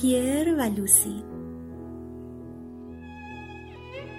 [0.00, 1.22] پیر و لوسی.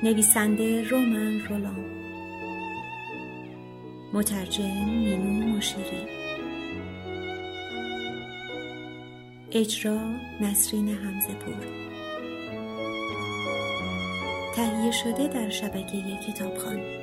[0.03, 1.85] نویسنده رومن رولان.
[4.13, 6.07] مترجم مینو مشیری.
[9.51, 9.99] اجرا
[10.41, 11.65] نسرین همزه پور.
[14.55, 17.02] تهیه شده در شبکه کتابخانه.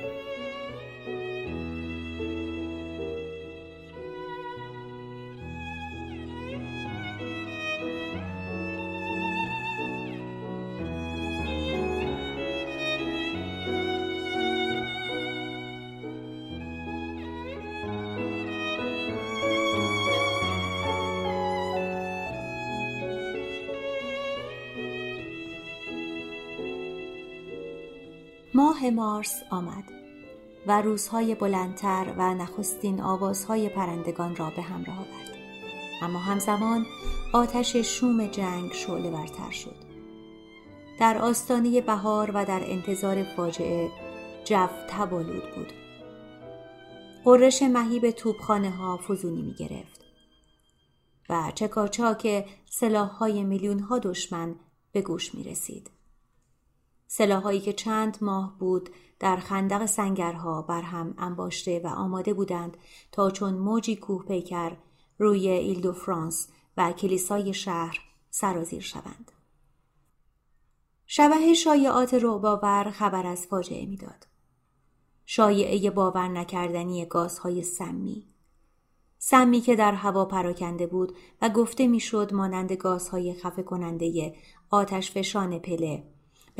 [28.53, 29.83] ماه مارس آمد
[30.67, 35.37] و روزهای بلندتر و نخستین آوازهای پرندگان را به همراه آورد.
[36.01, 36.85] اما همزمان
[37.33, 39.75] آتش شوم جنگ شعله برتر شد.
[40.99, 43.91] در آستانه بهار و در انتظار فاجعه
[44.45, 45.73] جو تبالود بود.
[47.23, 50.05] قررش مهیب توبخانه ها فزونی می گرفت
[51.29, 54.55] و چکاچاک سلاح های میلیون ها دشمن
[54.91, 56.00] به گوش می رسید.
[57.13, 62.77] سلاحهایی که چند ماه بود در خندق سنگرها بر هم انباشته و آماده بودند
[63.11, 64.77] تا چون موجی کوه پیکر
[65.19, 66.47] روی ایل دو فرانس
[66.77, 69.31] و کلیسای شهر سرازیر شوند.
[71.05, 74.27] شبه شایعات رعباور خبر از فاجعه می‌داد.
[75.25, 78.27] شایعه باور نکردنی گازهای سمی
[79.17, 84.35] سمی که در هوا پراکنده بود و گفته می‌شد مانند گازهای خفه کننده
[84.69, 86.03] آتش فشان پله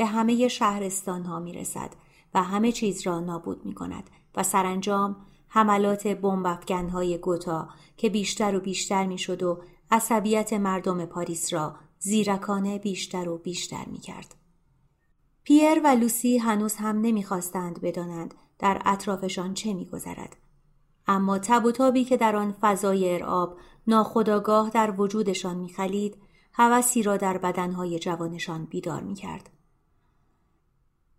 [0.02, 1.90] به همه شهرستان ها می رسد
[2.34, 5.16] و همه چیز را نابود می کند و سرانجام
[5.48, 6.46] حملات بمب
[6.92, 13.28] های گوتا که بیشتر و بیشتر می شد و عصبیت مردم پاریس را زیرکانه بیشتر
[13.28, 14.34] و بیشتر می کرد.
[15.44, 20.36] پیر و لوسی هنوز هم نمی‌خواستند بدانند در اطرافشان چه میگذرد
[21.06, 26.16] اما تب و تابی که در آن فضای ارعاب ناخداگاه در وجودشان میخلید
[26.52, 29.50] هوسی را در بدنهای جوانشان بیدار می‌کرد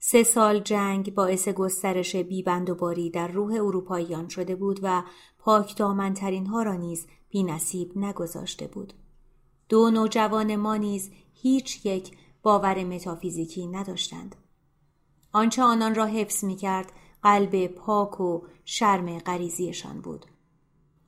[0.06, 5.04] سه سال جنگ باعث گسترش بیبند و باری در روح اروپاییان شده بود و
[5.40, 8.94] پاک دامنترین ها را نیز بی نصیب نگذاشته بود.
[9.70, 14.36] دو نوجوان ما نیز هیچ یک باور متافیزیکی نداشتند.
[15.32, 16.92] آنچه آنان را حفظ می کرد
[17.22, 20.26] قلب پاک و شرم غریزیشان بود.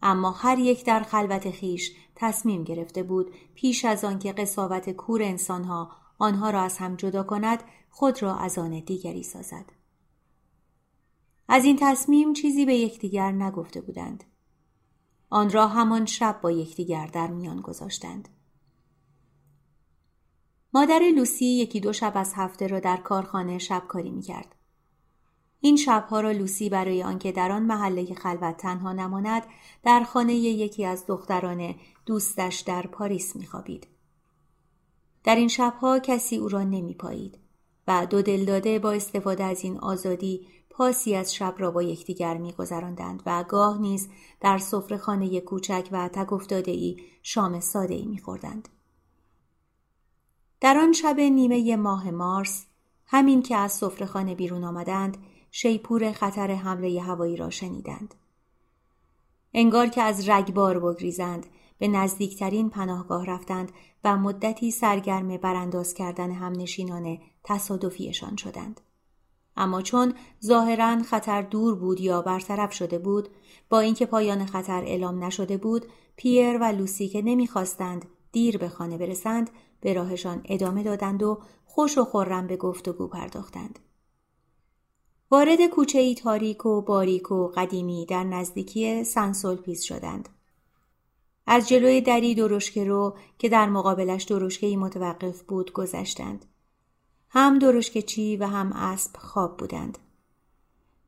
[0.02, 5.92] اما هر یک در خلوت خیش تصمیم گرفته بود پیش از آنکه قصاوت کور انسانها
[6.20, 7.64] آنها را از هم جدا کند
[7.98, 9.66] خود را از آن دیگری سازد.
[11.48, 14.24] از این تصمیم چیزی به یکدیگر نگفته بودند.
[15.30, 18.30] آن را همان شب با یکدیگر در میان گذاشتند.
[20.74, 24.56] مادر لوسی یکی دو شب از هفته را در کارخانه شبکاری می کرد.
[25.60, 29.44] این شبها را لوسی برای آنکه در آن محله خلوت تنها نماند
[29.84, 31.76] در خانه یکی از دختران
[32.06, 33.88] دوستش در پاریس میخوابید.
[35.24, 37.45] در این شبها کسی او را نمیپایید.
[37.88, 43.24] و دو دلداده با استفاده از این آزادی پاسی از شب را با یکدیگر میگذراندند
[43.26, 44.10] و گاه نیز
[44.42, 48.70] در سفره خانه کوچک و تک افتاده ای شام ساده ای میخوردند.
[50.62, 52.66] در آن شب نیمه ماه مارس
[53.06, 55.18] همین که از سفره خانه بیرون آمدند
[55.52, 58.16] شیپور خطر حمله هوایی را شنیدند.
[59.54, 61.46] انگار که از رگبار بگریزند
[61.78, 63.72] به نزدیکترین پناهگاه رفتند
[64.04, 68.82] و مدتی سرگرم برانداز کردن همنشینان تصادفیشان شدند.
[69.58, 70.14] اما چون
[70.44, 73.30] ظاهرا خطر دور بود یا برطرف شده بود
[73.70, 75.86] با اینکه پایان خطر اعلام نشده بود
[76.16, 79.50] پیر و لوسی که نمی‌خواستند دیر به خانه برسند
[79.82, 83.80] به راهشان ادامه دادند و خوش و خرم به گفتگو پرداختند
[85.32, 90.30] وارد کوچه ای تاریک و باریک و قدیمی در نزدیکی سن سولپیس شدند
[91.48, 96.46] از جلوی دری درشکه رو که در مقابلش درشکه ای متوقف بود گذشتند.
[97.36, 99.98] هم درشکه چی و هم اسب خواب بودند.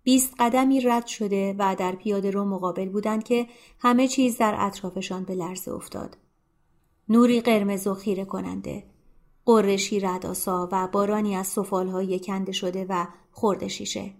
[0.03, 3.47] بیست قدمی رد شده و در پیاده رو مقابل بودند که
[3.79, 6.17] همه چیز در اطرافشان به لرزه افتاد.
[7.09, 8.83] نوری قرمز و خیره کننده.
[9.45, 14.13] قرشی رداسا و بارانی از سفالهای کنده شده و خورده شیشه.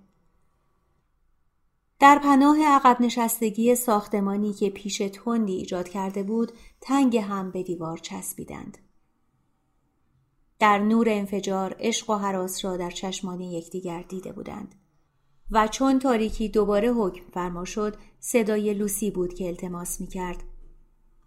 [1.99, 6.51] در پناه عقب نشستگی ساختمانی که پیش تندی ایجاد کرده بود
[6.81, 8.77] تنگ هم به دیوار چسبیدند.
[10.59, 14.75] در نور انفجار عشق و حراس را در چشمان یکدیگر دیده بودند
[15.51, 20.43] و چون تاریکی دوباره حکم فرما شد صدای لوسی بود که التماس می کرد.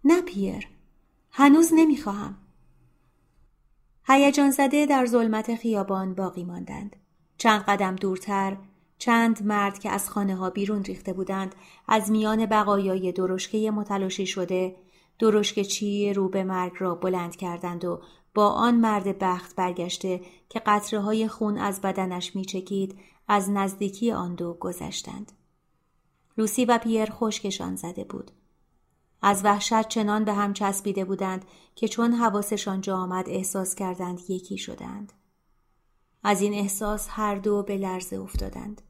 [0.05, 0.69] نه پیر
[1.31, 2.39] هنوز نمی‌خواهم
[4.09, 6.97] هیجان زده در ظلمت خیابان باقی ماندند.
[7.39, 8.57] چند قدم دورتر
[8.99, 11.55] چند مرد که از خانه ها بیرون ریخته بودند
[11.89, 14.77] از میان بقایای درشکه متلاشی شده
[15.19, 18.01] درشک چی رو به مرگ را بلند کردند و
[18.35, 22.99] با آن مرد بخت برگشته که قطره های خون از بدنش میچکید
[23.29, 25.33] از نزدیکی آن دو گذشتند.
[26.39, 28.31] لوسی و پیر خشکشان زده بود.
[29.23, 31.45] از وحشت چنان به هم چسبیده بودند
[31.75, 35.13] که چون حواسشان جا آمد احساس کردند یکی شدند.
[36.23, 38.83] از این احساس هر دو به لرزه افتادند.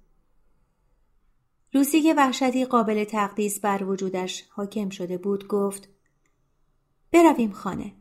[1.75, 5.89] لوسی که وحشتی قابل تقدیس بر وجودش حاکم شده بود گفت
[7.13, 8.00] برویم خانه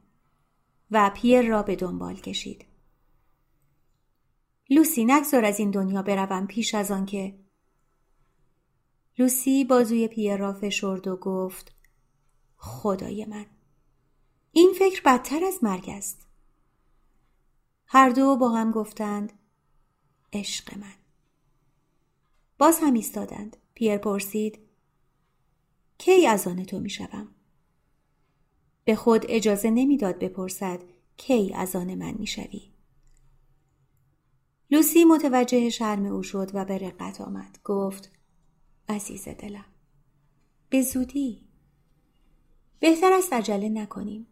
[0.92, 2.66] و پیر را به دنبال کشید.
[4.70, 7.40] لوسی نگذار از این دنیا بروم پیش از آن که
[9.20, 11.76] لوسی بازوی پیر را فشرد و گفت
[12.58, 13.46] خدای من
[14.52, 16.28] این فکر بدتر از مرگ است
[17.86, 19.34] هر دو با هم گفتند
[20.34, 20.94] عشق من
[22.58, 24.60] باز هم ایستادند پیر پرسید
[25.98, 27.28] کی از آن تو می شوم؟
[28.90, 30.80] به خود اجازه نمی‌داد بپرسد
[31.18, 32.72] کی از آن من می شوی؟
[34.72, 37.60] لوسی متوجه شرم او شد و به رقت آمد.
[37.64, 38.12] گفت
[38.88, 39.66] عزیز دلم
[40.70, 41.48] به زودی.
[42.80, 44.28] بهتر است عجله نکنیم.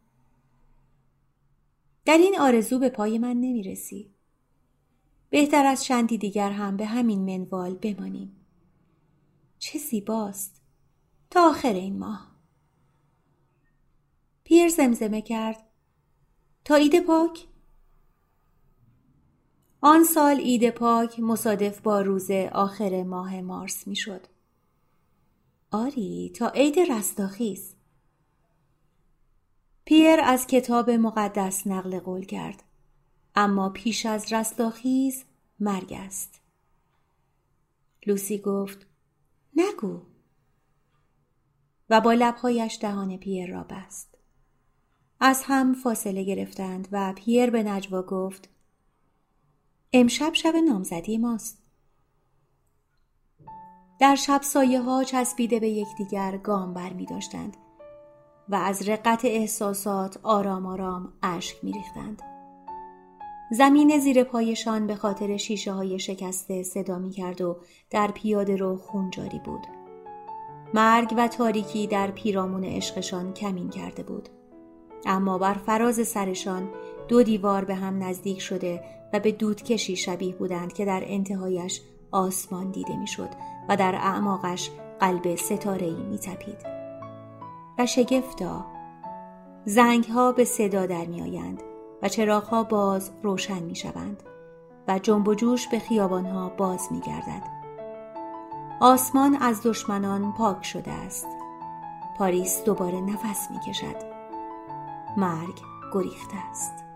[2.05, 4.11] در این آرزو به پای من نمی رسی.
[5.29, 8.35] بهتر از چندی دیگر هم به همین منوال بمانیم.
[9.59, 10.61] چه زیباست.
[11.29, 12.36] تا آخر این ماه.
[14.57, 15.63] پیر زمزمه کرد.
[16.65, 17.47] تا ایده پاک؟
[19.81, 24.27] آن سال ایده پاک مصادف با روز آخر ماه مارس می‌شد.
[25.71, 27.75] آری تا عید رستاخیز.
[29.85, 32.63] پیر از کتاب مقدس نقل قول کرد.
[33.35, 35.23] اما پیش از رستاخیز
[35.59, 36.41] مرگ است.
[38.07, 38.87] لوسی گفت
[39.55, 40.01] نگو.
[41.89, 44.16] و با لبهایش دهان پیر را بست.
[45.19, 48.49] از هم فاصله گرفتند و پیر به نجوا گفت
[49.93, 51.57] امشب شب نامزدی ماست
[53.99, 57.57] در شب سایه ها چسبیده به یکدیگر گام بر می داشتند
[58.49, 62.21] و از رقت احساسات آرام آرام اشک می ریختند.
[63.51, 67.57] زمین زیر پایشان به خاطر شیشه های شکسته صدا می کرد و
[67.89, 69.67] در پیاده رو خون جاری بود.
[70.73, 74.29] مرگ و تاریکی در پیرامون عشقشان کمین کرده بود.
[75.05, 76.69] اما بر فراز سرشان
[77.07, 78.83] دو دیوار به هم نزدیک شده
[79.13, 83.29] و به دودکشی شبیه بودند که در انتهایش آسمان دیده می‌شد
[83.69, 86.57] و در اعماقش قلب ستاره می تپید.
[87.79, 88.65] و شگفتا
[89.65, 91.63] زنگ ها به صدا در می آیند
[92.01, 94.23] و چراغ ها باز روشن می شوند
[94.87, 97.43] و جنب و جوش به خیابان ها باز می گردد.
[98.81, 101.27] آسمان از دشمنان پاک شده است.
[102.17, 104.16] پاریس دوباره نفس می کشد.
[105.17, 105.61] مرگ
[105.93, 106.86] گریخته است.